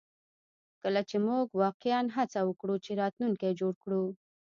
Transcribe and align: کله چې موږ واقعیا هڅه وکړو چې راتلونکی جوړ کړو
کله 0.81 1.01
چې 1.09 1.17
موږ 1.27 1.45
واقعیا 1.63 1.99
هڅه 2.17 2.39
وکړو 2.45 2.75
چې 2.85 2.91
راتلونکی 3.01 3.49
جوړ 3.59 3.73
کړو 3.83 4.03